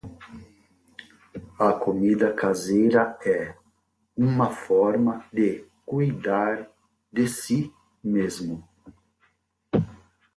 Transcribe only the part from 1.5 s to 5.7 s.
A comida caseira é uma forma de